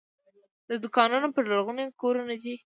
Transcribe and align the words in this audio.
د 0.69 0.71
دوکانونو 0.83 1.27
پر 1.35 1.43
لرغوني 1.51 1.85
کورونه 2.01 2.35
دي. 2.43 2.55